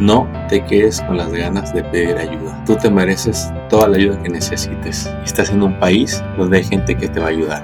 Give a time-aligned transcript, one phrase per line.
[0.00, 2.64] No te quedes con las ganas de pedir ayuda.
[2.64, 5.12] Tú te mereces toda la ayuda que necesites.
[5.26, 7.62] Estás en un país donde hay gente que te va a ayudar.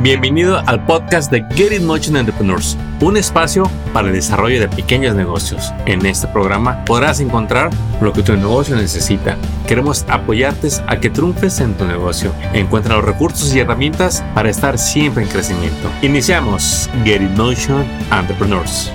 [0.00, 5.14] Bienvenido al podcast de Get It Motion Entrepreneurs, un espacio para el desarrollo de pequeños
[5.14, 5.74] negocios.
[5.84, 7.68] En este programa podrás encontrar
[8.00, 9.36] lo que tu negocio necesita.
[9.66, 12.32] Queremos apoyarte a que triunfes en tu negocio.
[12.54, 15.90] Encuentra los recursos y herramientas para estar siempre en crecimiento.
[16.00, 18.90] Iniciamos Get It Motion Entrepreneurs.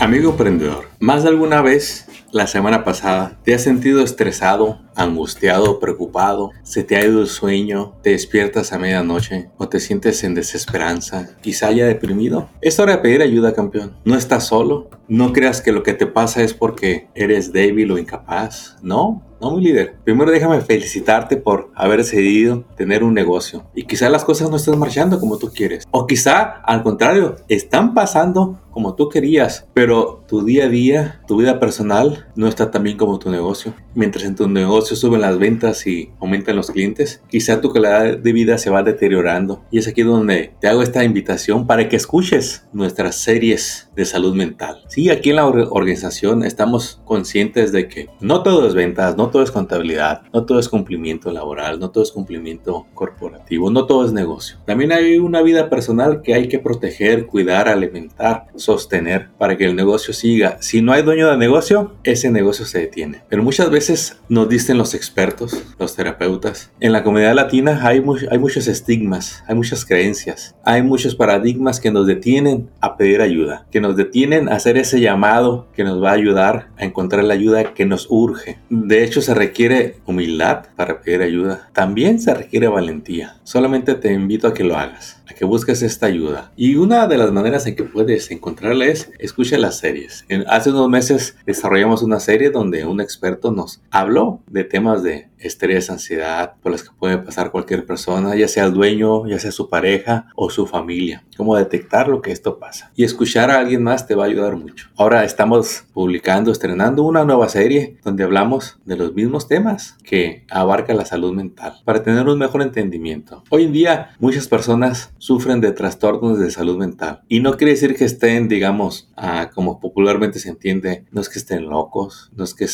[0.00, 6.50] Amigo emprendedor, más de alguna vez la semana pasada te has sentido estresado, angustiado, preocupado,
[6.62, 11.36] se te ha ido el sueño, te despiertas a medianoche o te sientes en desesperanza,
[11.40, 12.48] quizá haya deprimido.
[12.60, 13.96] Es hora de pedir ayuda, campeón.
[14.04, 14.90] No estás solo.
[15.06, 18.76] No creas que lo que te pasa es porque eres débil o incapaz.
[18.82, 19.96] No, no, mi líder.
[20.04, 23.66] Primero déjame felicitarte por haber decidido tener un negocio.
[23.74, 25.84] Y quizá las cosas no estén marchando como tú quieres.
[25.90, 31.36] O quizá, al contrario, están pasando como tú querías, pero tu día a día, tu
[31.36, 33.74] vida personal no está tan bien como tu negocio.
[33.94, 38.32] Mientras en tu negocio suben las ventas y aumentan los clientes, quizá tu calidad de
[38.32, 39.62] vida se va deteriorando.
[39.70, 44.34] Y es aquí donde te hago esta invitación para que escuches nuestras series de salud
[44.34, 44.82] mental.
[44.88, 49.44] Sí, aquí en la organización estamos conscientes de que no todo es ventas, no todo
[49.44, 54.12] es contabilidad, no todo es cumplimiento laboral, no todo es cumplimiento corporativo, no todo es
[54.12, 54.58] negocio.
[54.66, 59.76] También hay una vida personal que hay que proteger, cuidar, alimentar, sostener para que el
[59.76, 60.58] negocio siga.
[60.60, 63.22] Si no hay dueño de negocio, ese negocio se detiene.
[63.28, 63.83] Pero muchas veces
[64.28, 69.54] nos dicen los expertos, los terapeutas, en la comunidad latina hay, hay muchos estigmas, hay
[69.54, 74.54] muchas creencias, hay muchos paradigmas que nos detienen a pedir ayuda, que nos detienen a
[74.54, 78.58] hacer ese llamado que nos va a ayudar a encontrar la ayuda que nos urge.
[78.70, 81.68] De hecho, se requiere humildad para pedir ayuda.
[81.72, 83.36] También se requiere valentía.
[83.44, 86.52] Solamente te invito a que lo hagas a que busques esta ayuda.
[86.56, 90.24] Y una de las maneras en que puedes encontrarla es escucha las series.
[90.48, 95.90] hace unos meses desarrollamos una serie donde un experto nos habló de temas de estrés,
[95.90, 99.68] ansiedad, por las que puede pasar cualquier persona, ya sea el dueño, ya sea su
[99.68, 101.24] pareja o su familia.
[101.36, 102.90] Cómo detectar lo que esto pasa.
[102.96, 104.88] Y escuchar a alguien más te va a ayudar mucho.
[104.96, 110.94] Ahora estamos publicando, estrenando una nueva serie donde hablamos de los mismos temas que abarca
[110.94, 113.44] la salud mental para tener un mejor entendimiento.
[113.50, 117.96] Hoy en día muchas personas sufren de trastornos de salud mental y no quiere decir
[117.96, 122.54] que estén, digamos, ah, como popularmente se entiende, no es que estén locos, no es
[122.54, 122.66] que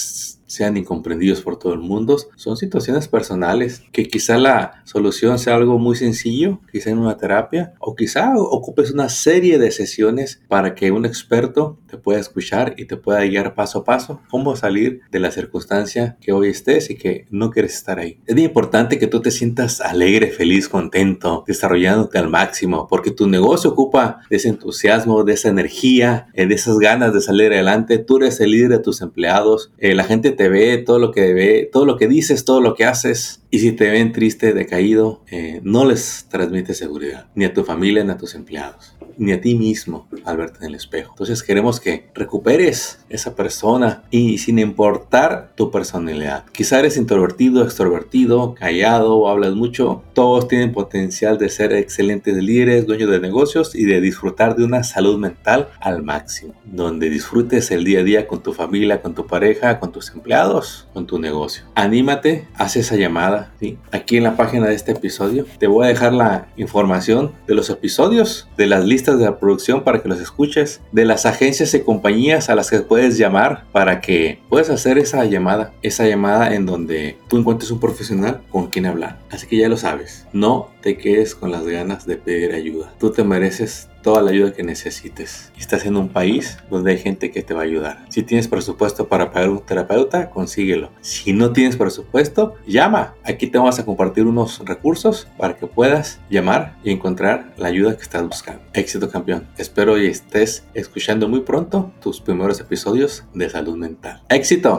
[0.51, 2.17] sean incomprendidos por todo el mundo.
[2.35, 7.75] Son situaciones personales que quizá la solución sea algo muy sencillo, quizá en una terapia,
[7.79, 12.87] o quizá ocupes una serie de sesiones para que un experto te pueda escuchar y
[12.87, 16.97] te pueda guiar paso a paso cómo salir de la circunstancia que hoy estés y
[16.97, 18.19] que no quieres estar ahí.
[18.27, 23.29] Es muy importante que tú te sientas alegre, feliz, contento, desarrollándote al máximo, porque tu
[23.29, 27.99] negocio ocupa de ese entusiasmo, de esa energía, eh, de esas ganas de salir adelante.
[27.99, 31.33] Tú eres el líder de tus empleados, eh, la gente te ve, todo lo que
[31.35, 33.43] ve, todo lo que dices, todo lo que haces.
[33.51, 38.05] Y si te ven triste, decaído, eh, no les transmite seguridad, ni a tu familia,
[38.05, 41.13] ni a tus empleados ni a ti mismo al verte en el espejo.
[41.13, 46.45] Entonces queremos que recuperes esa persona y sin importar tu personalidad.
[46.53, 50.03] Quizá eres introvertido, extrovertido, callado o hablas mucho.
[50.15, 54.85] Todos tienen potencial de ser excelentes líderes, dueños de negocios y de disfrutar de una
[54.85, 56.55] salud mental al máximo.
[56.65, 60.89] Donde disfrutes el día a día con tu familia, con tu pareja, con tus empleados,
[60.95, 61.65] con tu negocio.
[61.75, 63.53] Anímate, haz esa llamada.
[63.61, 63.77] ¿sí?
[63.93, 67.69] Aquí en la página de este episodio te voy a dejar la información de los
[67.69, 71.81] episodios, de las listas de la producción para que los escuches, de las agencias y
[71.81, 76.67] compañías a las que puedes llamar para que puedas hacer esa llamada, esa llamada en
[76.67, 79.19] donde tú encuentres un profesional con quien hablar.
[79.31, 82.93] Así que ya lo sabes, no te quedes con las ganas de pedir ayuda.
[82.99, 85.53] Tú te mereces toda la ayuda que necesites.
[85.59, 88.05] Estás en un país donde hay gente que te va a ayudar.
[88.09, 90.91] Si tienes presupuesto para pagar un terapeuta, consíguelo.
[91.01, 93.15] Si no tienes presupuesto, llama.
[93.25, 97.97] Aquí te vamos a compartir unos recursos para que puedas llamar y encontrar la ayuda
[97.97, 98.63] que estás buscando.
[98.73, 99.47] Éxito campeón.
[99.59, 104.23] Espero y estés escuchando muy pronto tus primeros episodios de salud mental.
[104.29, 104.79] Éxito.